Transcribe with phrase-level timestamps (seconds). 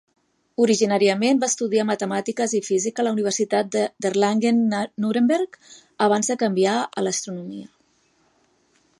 [0.63, 3.69] Originàriament va estudiar matemàtiques i física a la Universitat
[4.05, 5.59] d'Erlangen-Nuremberg
[6.07, 7.69] abans de canviar a Astronomia.